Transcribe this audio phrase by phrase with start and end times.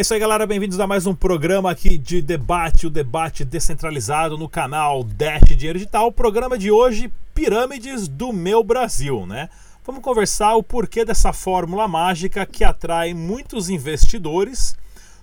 [0.00, 0.46] É isso aí, galera.
[0.46, 5.78] Bem-vindos a mais um programa aqui de debate, o debate descentralizado no canal Dash Dinheiro
[5.78, 6.06] Digital.
[6.06, 9.50] O programa de hoje, Pirâmides do Meu Brasil, né?
[9.84, 14.74] Vamos conversar o porquê dessa fórmula mágica que atrai muitos investidores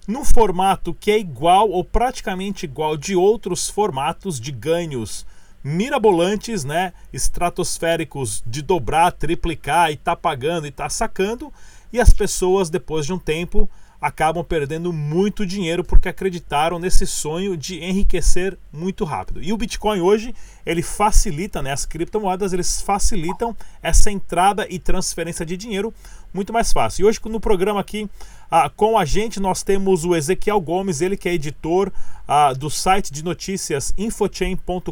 [0.07, 5.25] num formato que é igual ou praticamente igual de outros formatos de ganhos
[5.64, 11.51] mirabolantes, né, estratosféricos de dobrar, triplicar e tá pagando e tá sacando,
[11.91, 13.68] e as pessoas depois de um tempo
[14.00, 19.42] acabam perdendo muito dinheiro porque acreditaram nesse sonho de enriquecer muito rápido.
[19.42, 20.33] E o Bitcoin hoje,
[20.65, 25.93] ele facilita, né, as criptomoedas, eles facilitam essa entrada e transferência de dinheiro
[26.33, 27.04] muito mais fácil.
[27.04, 28.10] E hoje no programa aqui
[28.50, 31.91] ah, com a gente nós temos o Ezequiel Gomes, ele que é editor
[32.27, 34.91] ah, do site de notícias infochain.com.br.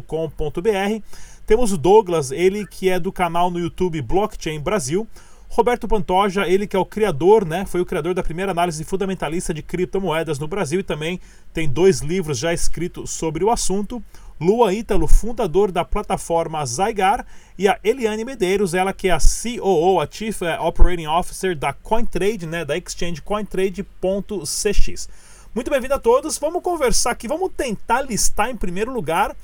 [1.46, 5.06] Temos o Douglas, ele que é do canal no YouTube Blockchain Brasil.
[5.48, 7.64] Roberto Pantoja, ele que é o criador, né?
[7.64, 11.20] Foi o criador da primeira análise fundamentalista de criptomoedas no Brasil e também
[11.52, 14.02] tem dois livros já escritos sobre o assunto.
[14.38, 17.24] Lua Ítalo, fundador da plataforma Zygar,
[17.56, 21.72] e a Eliane Medeiros, ela que é a COO, a Chief eh, Operating Officer da
[21.72, 25.08] CoinTrade, né, da exchange cointrade.cx.
[25.54, 26.36] Muito bem-vindo a todos.
[26.36, 29.34] Vamos conversar aqui, vamos tentar listar em primeiro lugar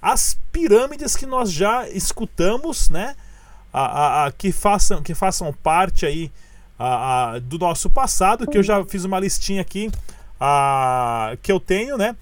[0.00, 3.14] as pirâmides que nós já escutamos, né?
[3.72, 6.30] A, a, a, que, façam, que façam parte aí
[6.78, 9.90] a, do nosso passado, que eu já fiz uma listinha aqui
[11.40, 12.16] que eu tenho, né?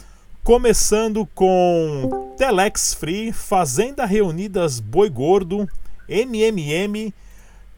[0.45, 5.69] Começando com Telex Free, Fazenda Reunidas Boi Gordo,
[6.09, 7.13] MMM.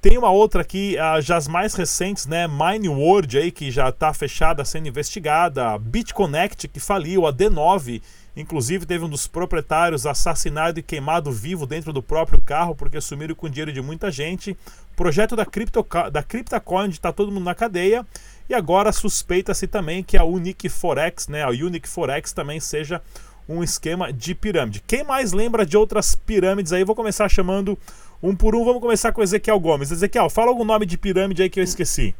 [0.00, 2.48] Tem uma outra aqui, já as mais recentes, né?
[2.48, 5.78] Mine World aí, que já está fechada, sendo investigada.
[5.78, 7.24] BitConnect, que faliu.
[7.24, 8.02] A D9,
[8.34, 13.34] Inclusive, teve um dos proprietários assassinado e queimado vivo dentro do próprio carro porque sumiram
[13.34, 14.56] com dinheiro de muita gente.
[14.96, 18.06] Projeto da, Crypto, da CryptoCoin está todo mundo na cadeia.
[18.48, 23.02] E agora suspeita-se também que a Unique Forex, né, a Unique Forex também seja
[23.48, 24.82] um esquema de pirâmide.
[24.86, 26.84] Quem mais lembra de outras pirâmides aí?
[26.84, 27.78] Vou começar chamando
[28.22, 28.64] um por um.
[28.64, 29.90] Vamos começar com Ezequiel Gomes.
[29.90, 32.14] Ezequiel, fala algum nome de pirâmide aí que eu esqueci.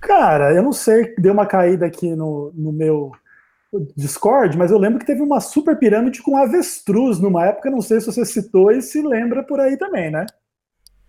[0.00, 3.12] Cara, eu não sei, deu uma caída aqui no, no meu
[3.96, 8.00] Discord, mas eu lembro que teve uma super pirâmide com avestruz numa época, não sei
[8.00, 10.26] se você citou e se lembra por aí também, né?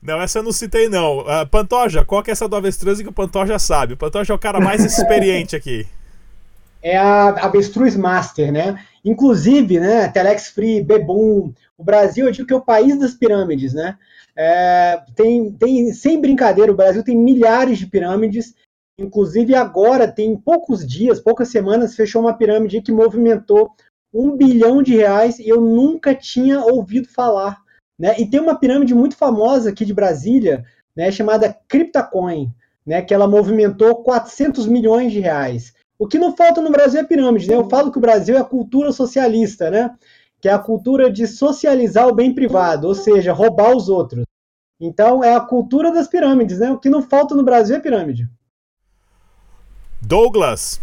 [0.01, 1.19] Não, essa eu não citei, não.
[1.19, 3.93] Uh, Pantoja, qual que é essa do avestruz que o Pantoja sabe?
[3.93, 5.87] O Pantoja é o cara mais experiente aqui.
[6.81, 8.79] É a Avestruz Master, né?
[9.03, 13.73] Inclusive, né, Telex Free, Bebum, o Brasil, eu digo que é o país das pirâmides,
[13.73, 13.97] né?
[14.37, 18.53] É, tem, tem, sem brincadeira, o Brasil tem milhares de pirâmides
[18.97, 23.71] Inclusive, agora, tem poucos dias, poucas semanas, fechou uma pirâmide que movimentou
[24.13, 27.61] um bilhão de reais e eu nunca tinha ouvido falar.
[27.99, 28.15] Né?
[28.17, 32.49] E tem uma pirâmide muito famosa aqui de Brasília, né, chamada CryptoCoin,
[32.85, 35.73] né, que ela movimentou 400 milhões de reais.
[35.99, 37.49] O que não falta no Brasil é pirâmide.
[37.49, 37.55] Né?
[37.55, 39.93] Eu falo que o Brasil é a cultura socialista, né?
[40.39, 44.23] que é a cultura de socializar o bem privado, ou seja, roubar os outros.
[44.79, 46.59] Então, é a cultura das pirâmides.
[46.59, 46.71] Né?
[46.71, 48.29] O que não falta no Brasil é pirâmide.
[50.01, 50.81] Douglas.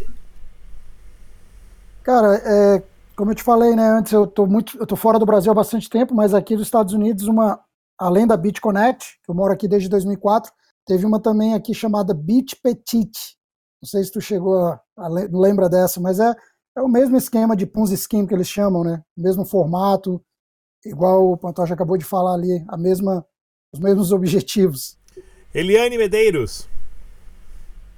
[2.03, 2.83] Cara, é,
[3.17, 5.55] como eu te falei, né, antes eu tô muito, eu tô fora do Brasil há
[5.55, 7.61] bastante tempo, mas aqui dos Estados Unidos, uma
[7.99, 10.53] além da BitConnect, que eu moro aqui desde 2004,
[10.87, 13.37] teve uma também aqui chamada BitPetite.
[13.81, 16.35] Não sei se tu chegou a, a lembra dessa, mas é,
[16.77, 19.03] é o mesmo esquema de Ponzi Scheme que eles chamam, né?
[19.17, 20.21] O mesmo formato,
[20.85, 23.25] igual o Pantoja acabou de falar ali, a mesma,
[23.73, 24.99] os mesmos objetivos.
[25.55, 26.69] Eliane Medeiros.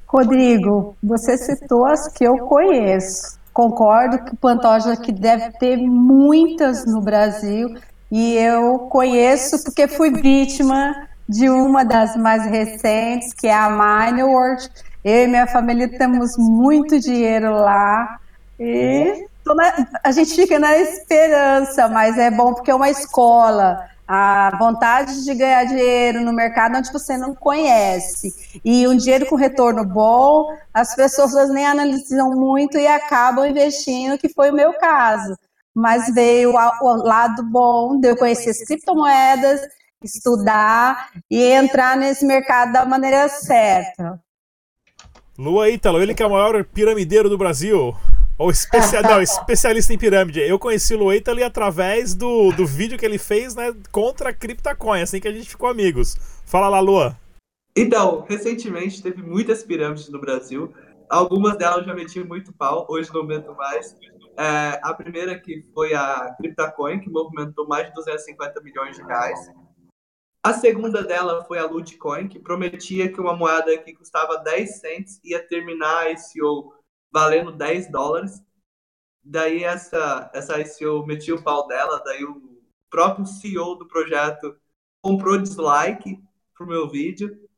[0.07, 3.39] Rodrigo, você citou as que eu conheço.
[3.53, 7.75] Concordo que o Pantoja que deve ter muitas no Brasil
[8.11, 14.69] e eu conheço porque fui vítima de uma das mais recentes, que é a Mineworld.
[15.05, 18.19] Eu e minha família temos muito dinheiro lá
[18.59, 24.57] e na, a gente fica na esperança, mas é bom porque é uma escola a
[24.59, 29.85] vontade de ganhar dinheiro no mercado onde você não conhece e um dinheiro com retorno
[29.85, 35.35] bom, as pessoas nem analisam muito e acabam investindo, que foi o meu caso.
[35.75, 39.61] Mas veio o lado bom de eu conhecer as criptomoedas,
[40.03, 44.21] estudar e entrar nesse mercado da maneira certa.
[45.37, 47.93] Lua Ítalo, ele que é o maior piramideiro do Brasil.
[48.39, 49.01] Ou especia...
[49.03, 50.41] não, especialista em pirâmide.
[50.41, 54.33] Eu conheci o Lueita ali através do, do vídeo que ele fez né, contra a
[54.33, 56.17] CryptoCoin, assim que a gente ficou amigos.
[56.45, 57.17] Fala lá, Lua.
[57.77, 60.73] Então, recentemente teve muitas pirâmides no Brasil.
[61.09, 63.97] Algumas delas eu já meti muito pau, hoje não meto mais.
[64.37, 69.39] É, a primeira que foi a CryptoCoin, que movimentou mais de 250 milhões de reais.
[70.43, 75.21] A segunda dela foi a Lutcoin, que prometia que uma moeda que custava 10 cents
[75.25, 76.75] ia terminar a ICO
[77.15, 78.43] valendo 10 dólares.
[79.23, 84.59] Daí essa, essa ICO metia o pau dela, daí o próprio CEO do projeto
[85.01, 86.21] comprou dislike
[86.55, 87.49] pro meu vídeo,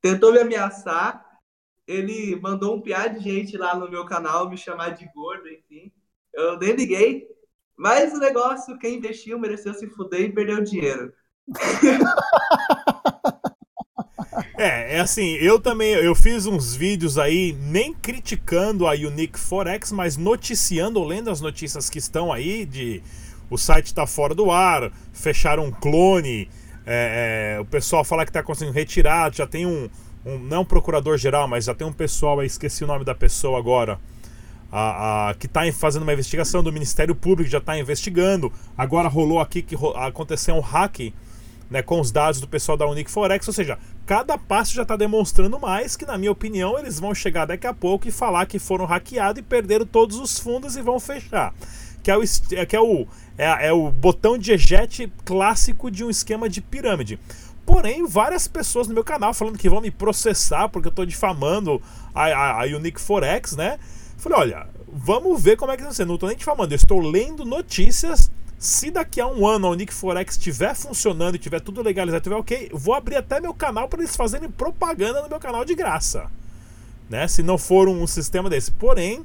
[0.00, 1.38] tentou me ameaçar,
[1.86, 5.92] ele mandou um piar de gente lá no meu canal me chamar de gordo, enfim.
[6.32, 7.28] Eu nem liguei,
[7.76, 11.12] mas o negócio, quem investiu mereceu se fuder e perdeu dinheiro.
[14.62, 19.90] É, é assim, eu também, eu fiz uns vídeos aí, nem criticando a Unique Forex,
[19.90, 23.02] mas noticiando, lendo as notícias que estão aí de
[23.48, 26.46] o site está fora do ar, fecharam um clone,
[26.84, 29.88] é, é, o pessoal fala que está conseguindo retirar, já tem um,
[30.26, 33.14] um, não um procurador geral, mas já tem um pessoal aí, esqueci o nome da
[33.14, 33.98] pessoa agora,
[34.70, 38.52] a, a, que está fazendo uma investigação do Ministério Público, já está investigando.
[38.76, 41.14] Agora rolou aqui que aconteceu um hack
[41.70, 44.96] né, com os dados do pessoal da Unique Forex, ou seja, cada passo já está
[44.96, 48.58] demonstrando mais que, na minha opinião, eles vão chegar daqui a pouco e falar que
[48.58, 51.54] foram hackeados e perderam todos os fundos e vão fechar.
[52.02, 52.22] Que é o,
[52.52, 53.06] é, que é o,
[53.38, 57.20] é, é o botão de eject clássico de um esquema de pirâmide.
[57.64, 61.80] Porém, várias pessoas no meu canal falando que vão me processar porque eu estou difamando
[62.12, 63.78] a, a, a Unique Forex, né?
[64.16, 66.04] Falei, olha, vamos ver como é que vai ser.
[66.04, 68.30] Não estou nem difamando, eu estou lendo notícias
[68.60, 72.36] se daqui a um ano a Unique Forex estiver funcionando e tiver tudo legalizado, tiver
[72.36, 76.30] ok, vou abrir até meu canal para eles fazerem propaganda no meu canal de graça.
[77.08, 77.26] Né?
[77.26, 78.70] Se não for um sistema desse.
[78.70, 79.24] Porém,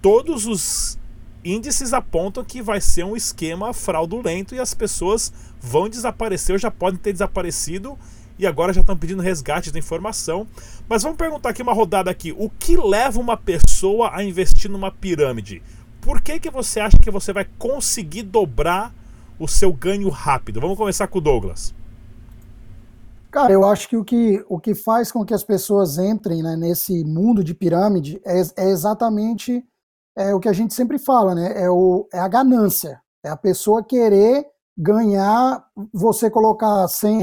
[0.00, 0.96] todos os
[1.44, 6.70] índices apontam que vai ser um esquema fraudulento e as pessoas vão desaparecer ou já
[6.70, 7.98] podem ter desaparecido
[8.38, 10.46] e agora já estão pedindo resgate da informação.
[10.88, 12.32] Mas vamos perguntar aqui uma rodada aqui.
[12.38, 15.60] O que leva uma pessoa a investir numa pirâmide?
[16.06, 18.94] Por que, que você acha que você vai conseguir dobrar
[19.40, 20.60] o seu ganho rápido?
[20.60, 21.74] Vamos começar com o Douglas.
[23.28, 26.54] Cara, eu acho que o que, o que faz com que as pessoas entrem né,
[26.54, 29.64] nesse mundo de pirâmide é, é exatamente
[30.16, 31.60] é, o que a gente sempre fala, né?
[31.60, 33.00] É, o, é a ganância.
[33.24, 34.46] É a pessoa querer
[34.78, 37.18] ganhar, você colocar 100,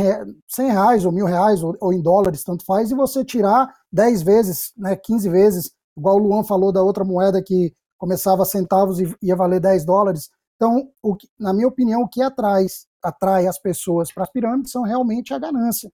[0.45, 4.23] 100 reais ou mil reais ou, ou, em dólares, tanto faz, e você tirar 10
[4.23, 9.15] vezes, né, 15 vezes, igual o Luan falou da outra moeda que começava centavos e
[9.21, 10.29] ia valer 10 dólares.
[10.57, 12.65] Então, o que, na minha opinião, o que atrai,
[13.01, 15.89] atrai as pessoas para as pirâmides são realmente a ganância.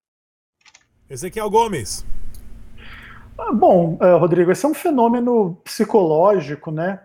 [1.08, 2.04] Ezequiel Gomes.
[3.38, 7.00] Ah, bom, uh, Rodrigo, esse é um fenômeno psicológico, né?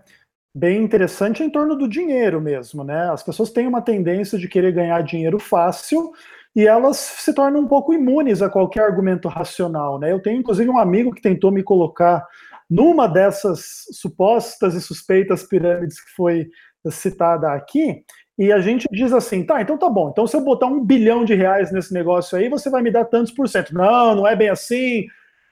[0.57, 3.11] Bem interessante em torno do dinheiro mesmo, né?
[3.11, 6.15] As pessoas têm uma tendência de querer ganhar dinheiro fácil
[6.57, 10.11] e elas se tornam um pouco imunes a qualquer argumento racional, né?
[10.11, 12.27] Eu tenho inclusive um amigo que tentou me colocar
[12.71, 16.49] numa dessas supostas e suspeitas pirâmides que foi
[16.91, 18.05] citada aqui,
[18.37, 21.25] e a gente diz assim, tá, então tá bom, então se eu botar um bilhão
[21.25, 23.73] de reais nesse negócio aí, você vai me dar tantos por cento.
[23.73, 25.07] Não, não é bem assim,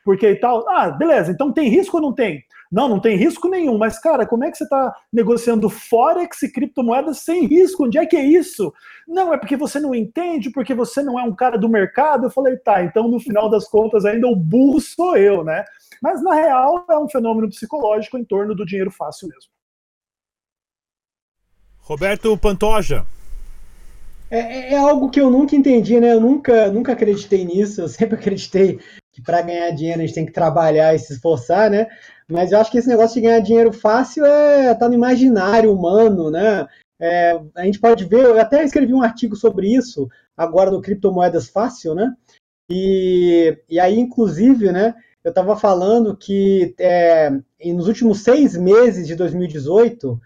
[0.04, 0.68] porque e tal.
[0.68, 2.42] Ah, beleza, então tem risco ou não tem?
[2.72, 6.50] Não, não tem risco nenhum, mas cara, como é que você está negociando Forex e
[6.50, 7.84] criptomoedas sem risco?
[7.84, 8.72] Onde é que é isso?
[9.06, 12.26] Não, é porque você não entende, porque você não é um cara do mercado.
[12.26, 15.64] Eu falei, tá, então no final das contas ainda o burro sou eu, né?
[16.02, 19.52] Mas, na real, é um fenômeno psicológico em torno do dinheiro fácil mesmo.
[21.78, 23.06] Roberto Pantoja.
[24.28, 26.12] É, é, é algo que eu nunca entendi, né?
[26.12, 27.82] Eu nunca, nunca acreditei nisso.
[27.82, 28.80] Eu sempre acreditei
[29.12, 31.86] que para ganhar dinheiro a gente tem que trabalhar e se esforçar, né?
[32.28, 36.30] Mas eu acho que esse negócio de ganhar dinheiro fácil é tá no imaginário humano,
[36.30, 36.66] né?
[36.98, 41.48] É, a gente pode ver, eu até escrevi um artigo sobre isso agora no Criptomoedas
[41.48, 42.12] Fácil, né?
[42.70, 44.94] E, e aí, inclusive, né?
[45.24, 47.30] Eu estava falando que é,
[47.66, 50.20] nos últimos seis meses de 2018,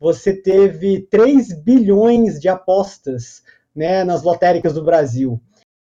[0.00, 3.42] você teve 3 bilhões de apostas
[3.74, 5.40] né, nas lotéricas do Brasil.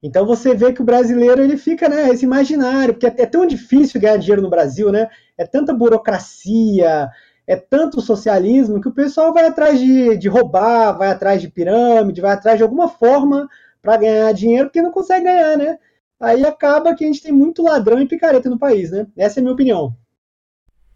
[0.02, 3.46] Então você vê que o brasileiro ele fica né, esse imaginário, porque é, é tão
[3.46, 5.10] difícil ganhar dinheiro no Brasil, né?
[5.38, 7.10] É tanta burocracia,
[7.48, 12.22] é tanto socialismo que o pessoal vai atrás de, de roubar, vai atrás de pirâmide,
[12.22, 13.50] vai atrás de alguma forma
[13.82, 15.80] para ganhar dinheiro, porque não consegue ganhar, né?
[16.20, 19.08] Aí acaba que a gente tem muito ladrão e picareta no país, né?
[19.18, 19.96] Essa é a minha opinião.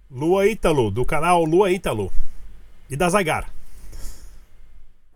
[0.09, 2.11] Lua Ítalo, do canal Lua Ítalo.
[2.89, 3.53] E da Zagar.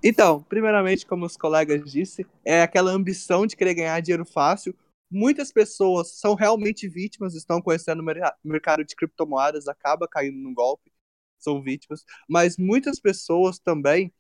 [0.04, 4.76] Então, primeiramente, como os colegas disse, é aquela ambição de querer ganhar dinheiro fácil.
[5.10, 10.92] Muitas pessoas são realmente vítimas, estão conhecendo o mercado de criptomoedas, acaba caindo no golpe,
[11.40, 12.04] são vítimas.
[12.28, 14.14] Mas muitas pessoas também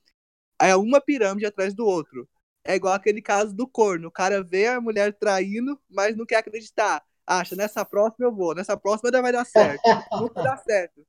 [0.59, 2.27] é uma pirâmide atrás do outro.
[2.65, 4.07] É igual aquele caso do corno.
[4.07, 7.03] O cara vê a mulher traindo, mas não quer acreditar.
[7.25, 9.81] Acha, nessa próxima eu vou, nessa próxima vai dar certo.
[10.11, 11.05] Nunca dá certo.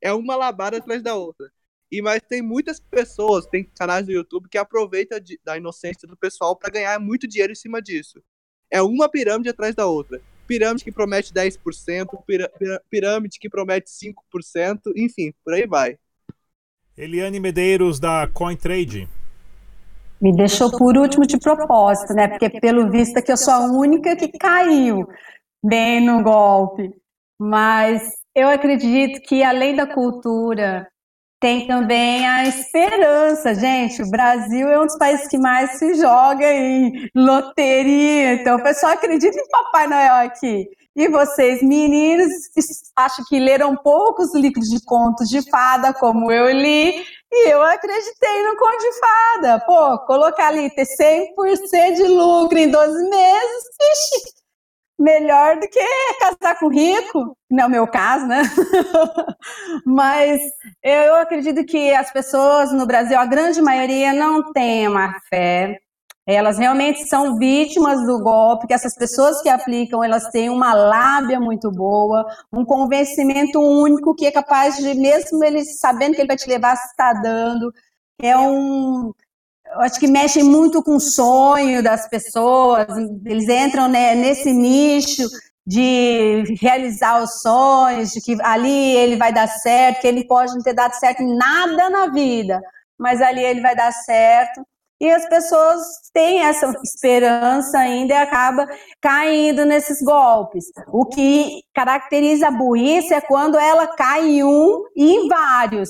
[0.00, 1.50] É uma labada atrás da outra.
[1.90, 6.16] E mas tem muitas pessoas, tem canais do YouTube que aproveitam de, da inocência do
[6.16, 8.22] pessoal para ganhar muito dinheiro em cima disso.
[8.70, 10.20] É uma pirâmide atrás da outra.
[10.46, 12.06] Pirâmide que promete 10%,
[12.88, 15.98] pirâmide que promete 5%, enfim, por aí vai.
[16.96, 19.08] Eliane Medeiros da CoinTrade.
[20.20, 22.28] Me deixou por último de propósito, né?
[22.28, 25.08] Porque pelo visto é que eu sou a única que caiu
[25.64, 26.92] bem no golpe.
[27.38, 28.02] Mas
[28.34, 30.86] eu acredito que além da cultura,
[31.40, 34.02] tem também a esperança, gente.
[34.02, 38.34] O Brasil é um dos países que mais se joga em loteria.
[38.34, 40.68] Então, o pessoal acredita em Papai Noel aqui.
[40.96, 42.32] E vocês, meninos,
[42.96, 48.42] acho que leram poucos livros de contos de fada, como eu li, e eu acreditei
[48.42, 49.60] no conto de fada.
[49.60, 54.40] Pô, colocar ali, ter 100% de lucro em 12 meses, ixi,
[54.98, 55.80] melhor do que
[56.20, 58.42] casar com rico, não é o meu caso, né?
[59.86, 60.40] Mas
[60.82, 65.78] eu acredito que as pessoas no Brasil, a grande maioria, não tem uma fé.
[66.26, 71.40] Elas realmente são vítimas do golpe, que essas pessoas que aplicam, elas têm uma lábia
[71.40, 76.36] muito boa, um convencimento único que é capaz de, mesmo ele sabendo que ele vai
[76.36, 77.72] te levar, está dando.
[78.20, 79.12] É um,
[79.76, 82.86] acho que mexem muito com o sonho das pessoas,
[83.24, 85.22] eles entram né, nesse nicho
[85.66, 90.62] de realizar os sonhos, de que ali ele vai dar certo, que ele pode não
[90.62, 92.60] ter dado certo em nada na vida,
[92.98, 94.62] mas ali ele vai dar certo.
[95.00, 95.80] E as pessoas
[96.12, 98.68] têm essa esperança ainda e acaba
[99.00, 100.66] caindo nesses golpes.
[100.88, 105.88] O que caracteriza a burrice é quando ela cai em um e em vários.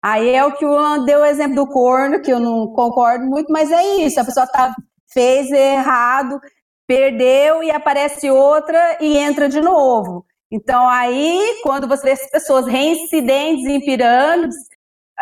[0.00, 3.52] Aí é o que o deu o exemplo do corno, que eu não concordo muito,
[3.52, 4.74] mas é isso, a pessoa tá,
[5.12, 6.40] fez errado,
[6.86, 10.24] perdeu e aparece outra e entra de novo.
[10.50, 14.56] Então aí, quando você vê as pessoas reincidentes em pirâmides,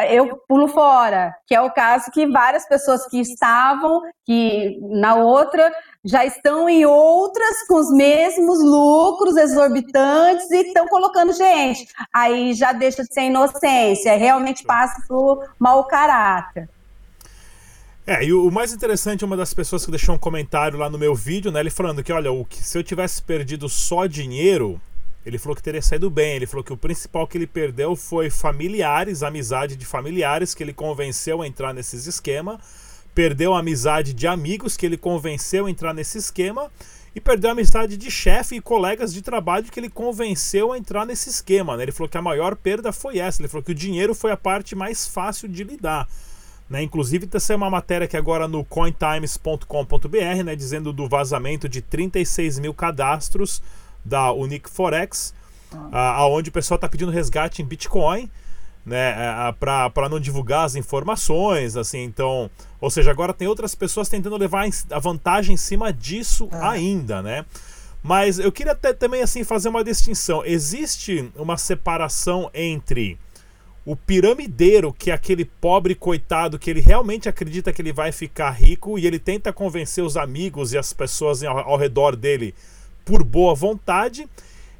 [0.09, 5.71] eu pulo fora, que é o caso que várias pessoas que estavam que na outra
[6.05, 11.87] já estão em outras com os mesmos lucros exorbitantes e estão colocando gente.
[12.15, 16.69] Aí já deixa de ser inocência, realmente passa por mau caráter.
[18.07, 21.15] É, e o mais interessante, uma das pessoas que deixou um comentário lá no meu
[21.15, 24.81] vídeo, né, ele falando que, olha, o que, se eu tivesse perdido só dinheiro,
[25.31, 26.37] ele falou que teria saído bem.
[26.37, 30.73] Ele falou que o principal que ele perdeu foi familiares, amizade de familiares que ele
[30.73, 32.61] convenceu a entrar nesses esquema.
[33.15, 36.71] Perdeu a amizade de amigos que ele convenceu a entrar nesse esquema.
[37.15, 41.05] E perdeu a amizade de chefe e colegas de trabalho que ele convenceu a entrar
[41.05, 41.77] nesse esquema.
[41.77, 41.85] Né?
[41.85, 43.41] Ele falou que a maior perda foi essa.
[43.41, 46.09] Ele falou que o dinheiro foi a parte mais fácil de lidar.
[46.69, 46.83] Né?
[46.83, 50.55] Inclusive, tem uma matéria aqui agora no cointimes.com.br, né?
[50.55, 53.61] dizendo do vazamento de 36 mil cadastros
[54.04, 55.35] da Unique Forex,
[55.92, 56.14] ah.
[56.16, 58.30] aonde o pessoal está pedindo resgate em Bitcoin,
[58.85, 59.14] né,
[59.61, 64.66] para não divulgar as informações, assim, então, ou seja, agora tem outras pessoas tentando levar
[64.90, 66.71] a vantagem em cima disso ah.
[66.71, 67.45] ainda, né?
[68.02, 70.42] Mas eu queria até também assim fazer uma distinção.
[70.45, 73.19] Existe uma separação entre
[73.85, 78.50] o piramideiro, que é aquele pobre coitado que ele realmente acredita que ele vai ficar
[78.50, 82.54] rico e ele tenta convencer os amigos e as pessoas ao redor dele
[83.04, 84.28] por boa vontade.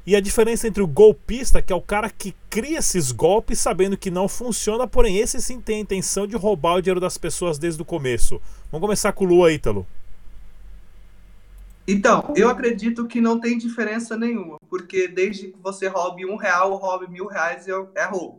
[0.05, 3.95] E a diferença entre o golpista, que é o cara que cria esses golpes sabendo
[3.95, 7.59] que não funciona, porém esse sim tem a intenção de roubar o dinheiro das pessoas
[7.59, 8.41] desde o começo.
[8.71, 9.85] Vamos começar com o Lua, Ítalo.
[11.87, 16.71] Então, eu acredito que não tem diferença nenhuma, porque desde que você roube um real
[16.71, 18.37] ou roube mil reais é, roubo.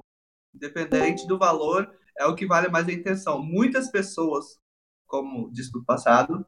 [0.55, 3.43] Independente do valor, é o que vale mais a intenção.
[3.43, 4.59] Muitas pessoas,
[5.07, 6.47] como disse no passado,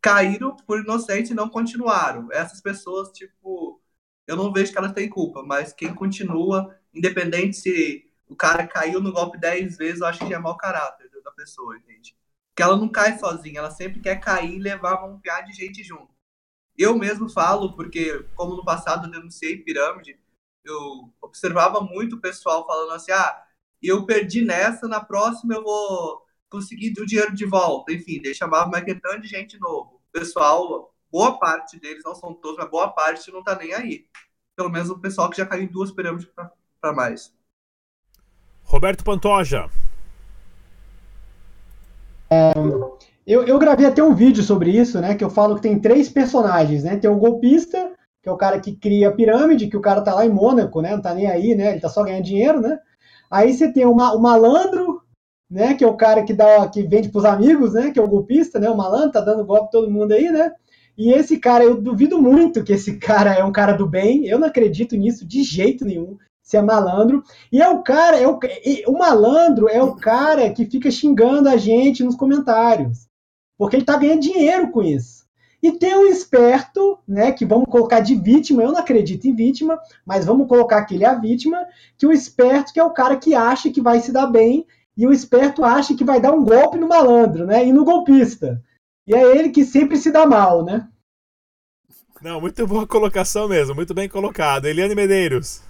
[0.00, 2.28] caíram por inocente e não continuaram.
[2.32, 3.80] Essas pessoas, tipo,
[4.26, 9.00] eu não vejo que elas têm culpa, mas quem continua, independente se o cara caiu
[9.00, 12.16] no golpe 10 vezes, eu acho que é mau caráter da pessoa, entende?
[12.50, 15.82] Porque ela não cai sozinha, ela sempre quer cair e levar um piar de gente
[15.82, 16.14] junto.
[16.76, 20.18] Eu mesmo falo, porque como no passado eu denunciei pirâmide,
[20.64, 23.44] eu observava muito o pessoal falando assim, ah,
[23.82, 27.92] eu perdi nessa, na próxima eu vou conseguir o dinheiro de volta.
[27.92, 30.00] Enfim, daí chamava mais que tanto de gente novo.
[30.08, 34.06] O pessoal, boa parte deles, não são todos, mas boa parte não tá nem aí.
[34.56, 36.28] Pelo menos o pessoal que já caiu em duas pirâmides
[36.80, 37.32] para mais.
[38.64, 39.70] Roberto Pantoja.
[42.30, 42.52] É,
[43.26, 45.14] eu, eu gravei até um vídeo sobre isso, né?
[45.14, 46.96] Que eu falo que tem três personagens, né?
[46.96, 50.14] Tem o golpista, que é o cara que cria a pirâmide, que o cara tá
[50.14, 50.94] lá em Mônaco, né?
[50.94, 51.72] Não tá nem aí, né?
[51.72, 52.78] Ele tá só ganhando dinheiro, né?
[53.30, 54.97] Aí você tem o, o malandro,
[55.50, 55.74] né?
[55.74, 57.90] Que é o cara que dá, que vende para os amigos, né?
[57.90, 58.68] Que é o golpista, né?
[58.68, 60.52] O malandro tá dando golpe todo mundo aí, né?
[60.96, 64.26] E esse cara, eu duvido muito que esse cara é um cara do bem.
[64.26, 66.16] Eu não acredito nisso de jeito nenhum.
[66.42, 67.22] se é malandro.
[67.52, 68.38] E é o cara, é o,
[68.88, 73.06] o malandro é o cara que fica xingando a gente nos comentários.
[73.56, 75.18] Porque ele tá ganhando dinheiro com isso.
[75.62, 79.76] E tem o esperto, né, que vamos colocar de vítima, eu não acredito em vítima,
[80.06, 83.16] mas vamos colocar que ele é a vítima, que o esperto que é o cara
[83.16, 84.64] que acha que vai se dar bem,
[84.98, 88.60] e o esperto acha que vai dar um golpe no malandro, né, e no golpista.
[89.06, 90.88] E é ele que sempre se dá mal, né?
[92.20, 94.66] Não, muito boa colocação mesmo, muito bem colocado.
[94.66, 95.62] Eliane Medeiros.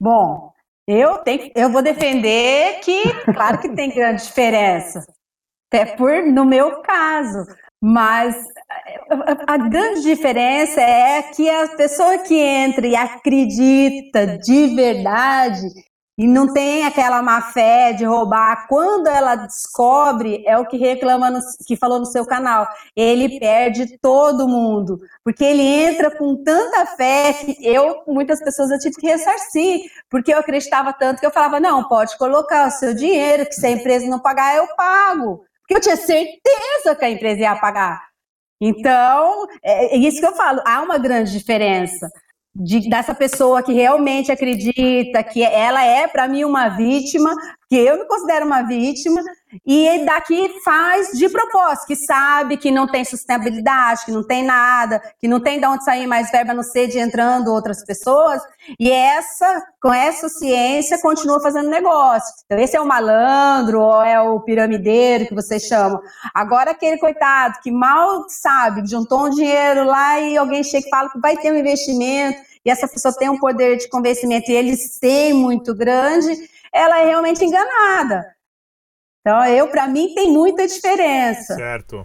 [0.00, 0.52] Bom,
[0.86, 3.02] eu, tenho, eu vou defender que,
[3.34, 5.04] claro que tem grande diferença
[5.72, 7.46] até por no meu caso.
[7.84, 8.36] Mas
[9.10, 15.66] a, a grande diferença é que a pessoa que entra e acredita de verdade
[16.22, 18.68] e não tem aquela má fé de roubar.
[18.68, 23.98] Quando ela descobre, é o que reclama, no, que falou no seu canal, ele perde
[23.98, 29.06] todo mundo, porque ele entra com tanta fé que eu, muitas pessoas, eu tive que
[29.08, 33.54] ressarcir, porque eu acreditava tanto que eu falava, não, pode colocar o seu dinheiro, que
[33.54, 35.44] se a empresa não pagar, eu pago.
[35.68, 38.00] Eu tinha certeza que a empresa ia pagar.
[38.60, 42.08] Então, é, é isso que eu falo, há uma grande diferença
[42.54, 47.34] de, dessa pessoa que realmente acredita que ela é, para mim, uma vítima,
[47.68, 49.22] que eu me considero uma vítima,
[49.66, 55.02] e daqui faz de propósito, que sabe que não tem sustentabilidade, que não tem nada,
[55.18, 58.40] que não tem de onde sair mais verba no de entrando outras pessoas,
[58.78, 62.32] e essa, com essa ciência, continua fazendo negócio.
[62.46, 66.00] Então, esse é o malandro, ou é o piramideiro que vocês chamam.
[66.34, 71.10] Agora, aquele coitado que mal sabe, juntou um dinheiro lá e alguém chega e fala
[71.10, 74.98] que vai ter um investimento, e essa pessoa tem um poder de convencimento e eles
[74.98, 76.32] têm muito grande,
[76.72, 78.24] ela é realmente enganada.
[79.22, 81.54] Então, eu, para mim, tem muita diferença.
[81.54, 82.04] Certo.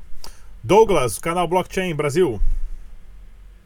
[0.63, 2.39] Douglas, canal Blockchain Brasil.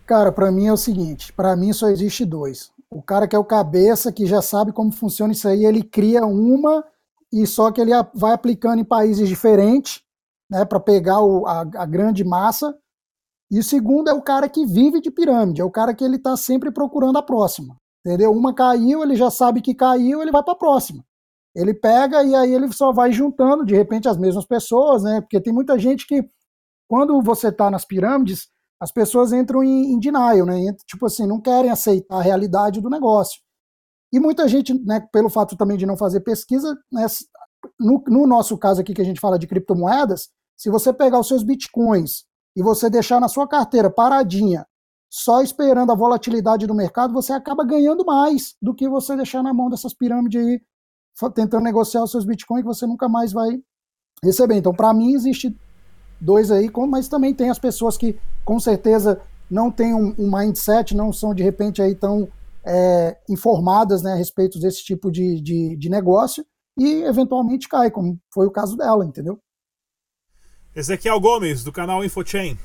[0.05, 2.71] Cara, para mim é o seguinte: para mim só existe dois.
[2.89, 6.25] O cara que é o cabeça, que já sabe como funciona isso aí, ele cria
[6.25, 6.83] uma
[7.31, 10.01] e só que ele vai aplicando em países diferentes,
[10.49, 12.77] né, para pegar o, a, a, grande massa.
[13.49, 16.17] E o segundo é o cara que vive de pirâmide, é o cara que ele
[16.17, 17.75] está sempre procurando a próxima.
[18.05, 18.31] Entendeu?
[18.31, 21.03] Uma caiu, ele já sabe que caiu, ele vai para a próxima.
[21.55, 25.21] Ele pega e aí ele só vai juntando, de repente, as mesmas pessoas, né?
[25.21, 26.23] Porque tem muita gente que,
[26.87, 30.73] quando você está nas pirâmides, as pessoas entram em, em denial, né?
[30.87, 33.41] Tipo assim, não querem aceitar a realidade do negócio.
[34.13, 37.05] E muita gente, né, pelo fato também de não fazer pesquisa, né,
[37.79, 41.27] no, no nosso caso aqui que a gente fala de criptomoedas, se você pegar os
[41.27, 44.65] seus bitcoins e você deixar na sua carteira paradinha,
[45.09, 49.53] só esperando a volatilidade do mercado, você acaba ganhando mais do que você deixar na
[49.53, 50.61] mão dessas pirâmides aí
[51.33, 53.59] tentando negociar os seus bitcoins que você nunca mais vai
[54.23, 54.55] receber.
[54.55, 55.55] Então, para mim, existe
[56.19, 60.95] dois aí, mas também tem as pessoas que com certeza não têm um, um mindset,
[60.95, 62.29] não são de repente aí tão
[62.65, 66.45] é, informadas né, a respeito desse tipo de, de, de negócio
[66.77, 69.39] e eventualmente cai, como foi o caso dela, entendeu?
[70.75, 72.57] Ezequiel Gomes, do canal InfoChain.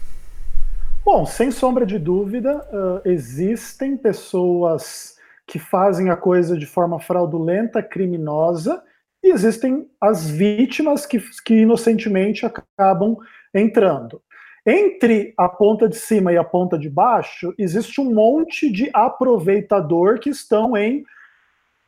[1.05, 5.16] Bom, sem sombra de dúvida, uh, existem pessoas
[5.47, 8.83] que fazem a coisa de forma fraudulenta, criminosa,
[9.23, 13.17] e existem as vítimas que, que inocentemente acabam
[13.55, 14.21] entrando.
[14.67, 20.19] Entre a ponta de cima e a ponta de baixo, existe um monte de aproveitador
[20.19, 21.05] que estão em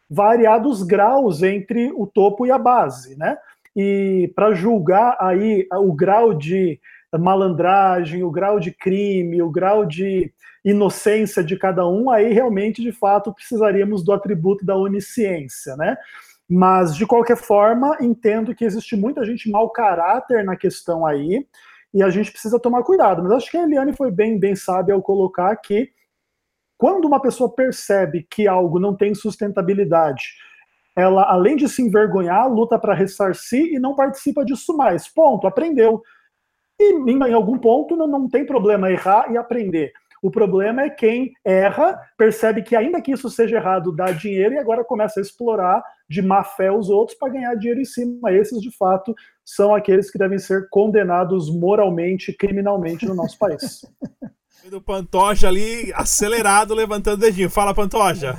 [0.09, 3.37] variados graus entre o topo e a base, né?
[3.75, 6.81] E para julgar aí o grau de
[7.17, 10.33] malandragem, o grau de crime, o grau de
[10.65, 15.97] inocência de cada um, aí realmente, de fato, precisaríamos do atributo da onisciência, né?
[16.51, 21.47] Mas, de qualquer forma, entendo que existe muita gente mau caráter na questão aí,
[21.93, 23.23] e a gente precisa tomar cuidado.
[23.23, 25.91] Mas acho que a Eliane foi bem, bem sábia ao colocar que
[26.77, 30.35] quando uma pessoa percebe que algo não tem sustentabilidade,
[30.97, 35.09] ela, além de se envergonhar, luta para ressarcir e não participa disso mais.
[35.09, 36.03] Ponto, aprendeu.
[36.81, 39.93] E em, algum ponto não, não tem problema errar e aprender.
[40.23, 44.59] O problema é quem erra, percebe que ainda que isso seja errado, dá dinheiro e
[44.59, 48.33] agora começa a explorar de má fé os outros para ganhar dinheiro em cima.
[48.33, 49.15] Esses, de fato,
[49.45, 53.87] são aqueles que devem ser condenados moralmente, criminalmente no nosso país.
[54.69, 57.49] do Pantoja ali acelerado, levantando o dedinho.
[57.49, 58.37] Fala, Pantoja.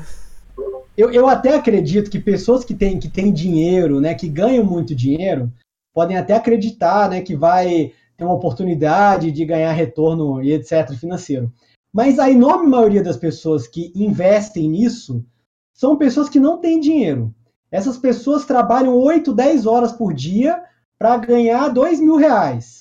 [0.95, 4.93] Eu, eu até acredito que pessoas que têm, que têm dinheiro, né, que ganham muito
[4.93, 5.51] dinheiro,
[5.93, 10.93] podem até acreditar né, que vai ter uma oportunidade de ganhar retorno e etc.
[10.93, 11.51] financeiro.
[11.91, 15.25] Mas a enorme maioria das pessoas que investem nisso
[15.73, 17.33] são pessoas que não têm dinheiro.
[17.71, 20.61] Essas pessoas trabalham 8, 10 horas por dia
[20.97, 22.79] para ganhar 2 mil reais.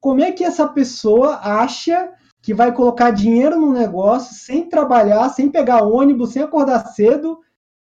[0.00, 5.50] Como é que essa pessoa acha que vai colocar dinheiro no negócio sem trabalhar, sem
[5.50, 7.38] pegar ônibus, sem acordar cedo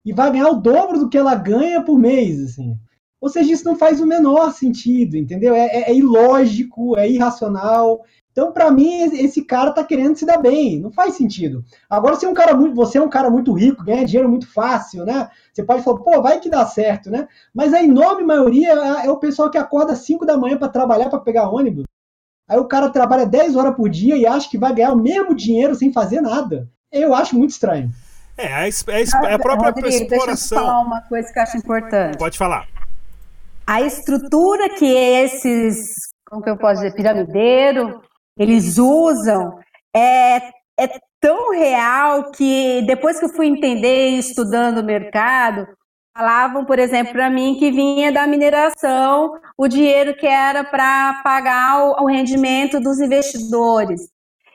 [0.05, 2.79] e vai ganhar o dobro do que ela ganha por mês, assim.
[3.25, 5.55] Ou seja, isso não faz o menor sentido, entendeu?
[5.55, 8.03] É, é, é ilógico, é irracional.
[8.31, 10.79] Então, para mim, esse cara tá querendo se dar bem.
[10.79, 11.65] Não faz sentido.
[11.89, 14.47] Agora, se é um cara muito, você é um cara muito rico, ganha dinheiro muito
[14.53, 15.31] fácil, né?
[15.51, 17.27] Você pode falar, pô, vai que dá certo, né?
[17.55, 20.69] Mas a enorme maioria é, é o pessoal que acorda às 5 da manhã para
[20.69, 21.85] trabalhar, para pegar ônibus.
[22.47, 25.35] Aí o cara trabalha 10 horas por dia e acha que vai ganhar o mesmo
[25.35, 26.69] dinheiro sem fazer nada.
[26.93, 27.91] Eu acho muito estranho.
[28.37, 30.27] É, a, a, a própria Rodrigo, exploração.
[30.27, 32.19] Deixa eu falar uma coisa que eu acho importante.
[32.19, 32.74] Pode falar.
[33.67, 35.87] A estrutura que esses,
[36.27, 38.03] como que eu posso dizer, piramideiro,
[38.39, 39.59] eles usam
[39.95, 40.37] é,
[40.79, 45.67] é tão real que depois que eu fui entender estudando o mercado,
[46.15, 51.85] falavam, por exemplo, para mim que vinha da mineração o dinheiro que era para pagar
[51.85, 54.03] o, o rendimento dos investidores.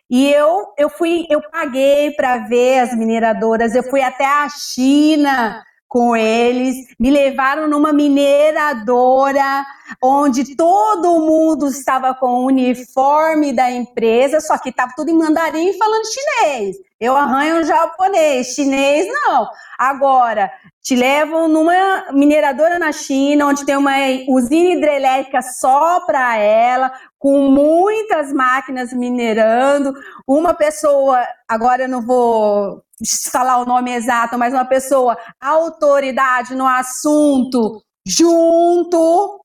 [0.08, 5.64] E eu, eu fui, eu paguei para ver as mineradoras, eu fui até a China
[5.90, 9.66] com eles, me levaram numa mineradora
[10.04, 15.78] onde todo mundo estava com o uniforme da empresa, só que estava tudo em mandarim
[15.78, 16.78] falando chinês.
[17.00, 19.48] Eu arranho um japonês, chinês não.
[19.78, 23.94] Agora, te levam numa mineradora na China, onde tem uma
[24.28, 29.94] usina hidrelétrica só para ela, com muitas máquinas minerando.
[30.28, 32.84] Uma pessoa, agora eu não vou
[33.32, 39.40] falar o nome exato, mas uma pessoa, autoridade no assunto, junto.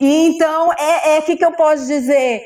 [0.00, 2.42] Então, é o é, que, que eu posso dizer?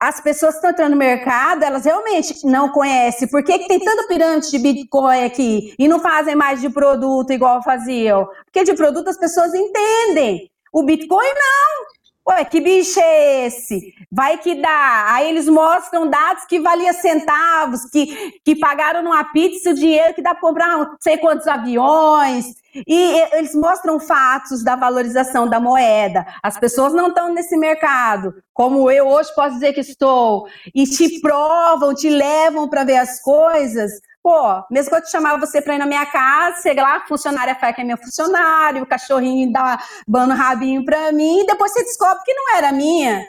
[0.00, 3.26] as pessoas que estão entrando no mercado, elas realmente não conhecem.
[3.26, 7.32] Por que, que tem tanta pirâmide de Bitcoin aqui e não fazem mais de produto
[7.32, 8.26] igual faziam?
[8.44, 10.48] Porque de produto as pessoas entendem.
[10.72, 11.86] O Bitcoin não.
[12.28, 13.94] Ué, que bicho é esse?
[14.12, 15.14] Vai que dá.
[15.14, 20.20] Aí eles mostram dados que valia centavos, que, que pagaram numa pizza o dinheiro que
[20.20, 22.44] dá para comprar não sei quantos aviões.
[22.86, 26.26] E eles mostram fatos da valorização da moeda.
[26.42, 31.20] As pessoas não estão nesse mercado, como eu hoje posso dizer que estou, e te
[31.20, 33.90] provam, te levam para ver as coisas.
[34.28, 37.54] Pô, mesmo que eu te chamava você para ir na minha casa, chega lá, funcionária
[37.54, 41.82] fala que é meu funcionário, o cachorrinho dá bando rabinho para mim, e depois você
[41.82, 43.26] descobre que não era minha.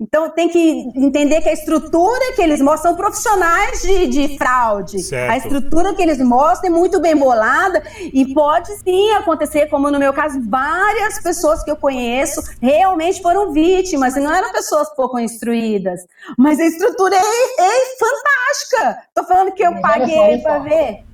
[0.00, 5.00] Então tem que entender que a estrutura que eles mostram são profissionais de, de fraude.
[5.00, 5.32] Certo.
[5.32, 9.98] A estrutura que eles mostram é muito bem bolada e pode sim acontecer, como no
[9.98, 15.18] meu caso, várias pessoas que eu conheço realmente foram vítimas e não eram pessoas pouco
[15.18, 16.06] instruídas.
[16.36, 19.02] Mas a estrutura é, é fantástica.
[19.12, 21.04] Tô falando que eu paguei para ver.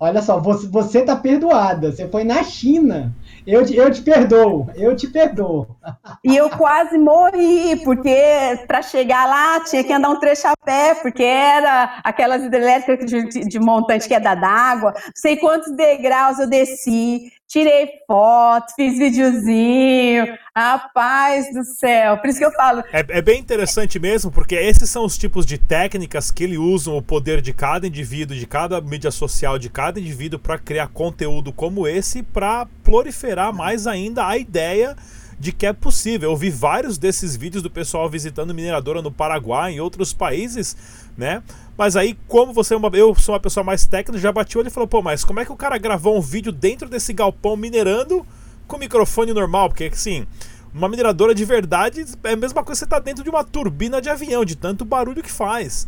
[0.00, 1.92] Olha só, você, você tá perdoada.
[1.92, 3.14] Você foi na China
[3.46, 5.68] eu, eu te perdoo, eu te perdoo.
[6.24, 8.16] E eu quase morri, porque
[8.66, 13.46] para chegar lá tinha que andar um trecho a pé, porque era aquelas hidrelétricas de,
[13.46, 14.92] de montante que é da d'água.
[14.94, 20.36] Não sei quantos degraus eu desci, tirei foto, fiz videozinho.
[20.54, 22.82] Rapaz do céu, por isso que eu falo.
[22.92, 26.96] É, é, bem interessante mesmo, porque esses são os tipos de técnicas que ele usam
[26.96, 31.52] o poder de cada indivíduo, de cada mídia social, de cada indivíduo para criar conteúdo
[31.52, 34.96] como esse, para proliferar mais ainda a ideia
[35.38, 36.30] de que é possível.
[36.30, 40.76] Eu vi vários desses vídeos do pessoal visitando mineradora no Paraguai, em outros países,
[41.16, 41.42] né?
[41.76, 44.60] Mas aí, como você é uma, eu sou uma pessoa mais técnica, já bati o
[44.60, 47.12] olho e falou: pô, mas como é que o cara gravou um vídeo dentro desse
[47.12, 48.26] galpão minerando
[48.66, 49.68] com microfone normal?
[49.68, 50.26] Porque, assim,
[50.72, 54.00] uma mineradora de verdade é a mesma coisa que você tá dentro de uma turbina
[54.00, 55.86] de avião, de tanto barulho que faz.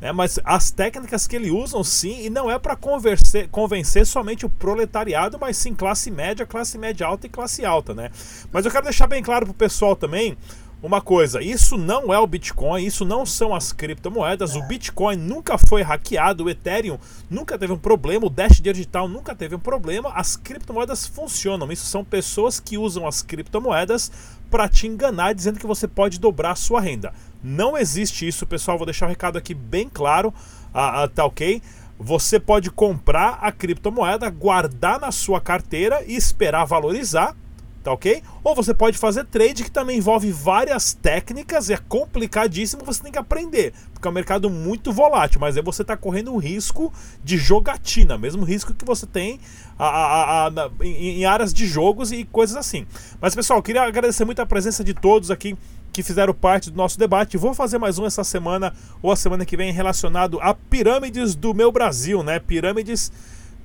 [0.00, 0.12] Né?
[0.12, 5.38] Mas as técnicas que ele usam, sim, e não é para convencer somente o proletariado,
[5.38, 8.10] mas sim classe média, classe média alta e classe alta, né?
[8.50, 10.36] Mas eu quero deixar bem claro pro pessoal também
[10.82, 15.58] uma coisa, isso não é o Bitcoin, isso não são as criptomoedas, o Bitcoin nunca
[15.58, 20.10] foi hackeado, o Ethereum nunca teve um problema, o Dash Digital nunca teve um problema,
[20.14, 24.10] as criptomoedas funcionam, isso são pessoas que usam as criptomoedas
[24.50, 27.12] para te enganar dizendo que você pode dobrar a sua renda.
[27.42, 30.32] Não existe isso, pessoal, vou deixar o um recado aqui bem claro,
[30.72, 31.60] ah, ah, tá ok?
[31.98, 37.36] Você pode comprar a criptomoeda, guardar na sua carteira e esperar valorizar
[37.82, 38.22] tá ok?
[38.44, 43.18] Ou você pode fazer trade que também envolve várias técnicas, é complicadíssimo, você tem que
[43.18, 46.92] aprender, porque é um mercado muito volátil, mas aí você está correndo um risco
[47.24, 49.40] de jogatina, mesmo risco que você tem
[49.78, 52.86] a, a, a, em, em áreas de jogos e coisas assim.
[53.20, 55.56] Mas pessoal, queria agradecer muito a presença de todos aqui
[55.92, 57.36] que fizeram parte do nosso debate.
[57.36, 61.52] Vou fazer mais um essa semana ou a semana que vem relacionado a pirâmides do
[61.52, 62.38] meu Brasil, né?
[62.38, 63.10] Pirâmides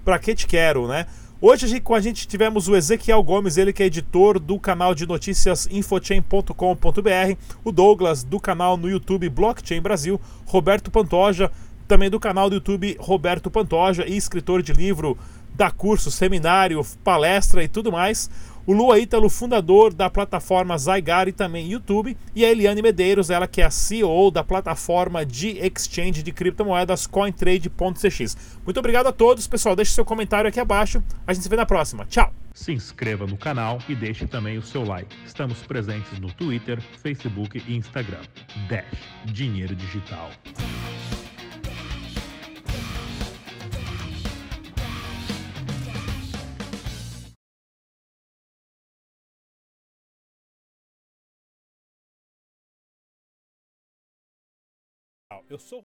[0.04, 1.06] para que te quero, né?
[1.47, 5.05] Hoje com a gente tivemos o Ezequiel Gomes, ele que é editor do canal de
[5.05, 11.51] notícias infochain.com.br, o Douglas do canal no YouTube Blockchain Brasil, Roberto Pantoja,
[11.88, 15.15] também do canal do YouTube Roberto Pantoja e escritor de livro,
[15.56, 18.30] dá curso, seminário, palestra e tudo mais.
[18.68, 22.18] O Lua Ítalo, fundador da plataforma Zygar e também YouTube.
[22.36, 27.06] E a Eliane Medeiros, ela que é a CEO da plataforma de exchange de criptomoedas
[27.06, 28.38] CoinTrade.cx.
[28.65, 29.76] Muito obrigado a todos, pessoal.
[29.76, 31.04] Deixe seu comentário aqui abaixo.
[31.28, 32.06] A gente se vê na próxima.
[32.06, 32.34] Tchau!
[32.56, 35.15] Se inscreva no canal e deixe também o seu like.
[35.28, 38.22] Estamos presentes no Twitter, Facebook e Instagram.
[38.68, 40.32] Dash Dinheiro Digital.
[55.47, 55.84] Eu sou